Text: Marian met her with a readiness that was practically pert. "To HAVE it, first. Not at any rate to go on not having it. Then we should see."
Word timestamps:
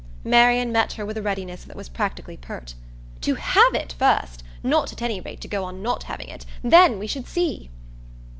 Marian 0.23 0.71
met 0.71 0.93
her 0.93 1.05
with 1.05 1.15
a 1.15 1.21
readiness 1.21 1.63
that 1.63 1.75
was 1.77 1.87
practically 1.87 2.35
pert. 2.35 2.73
"To 3.21 3.35
HAVE 3.35 3.75
it, 3.75 3.93
first. 3.99 4.41
Not 4.63 4.91
at 4.91 4.99
any 5.03 5.21
rate 5.21 5.41
to 5.41 5.47
go 5.47 5.63
on 5.63 5.83
not 5.83 6.01
having 6.05 6.27
it. 6.29 6.43
Then 6.63 6.97
we 6.97 7.05
should 7.05 7.27
see." 7.27 7.69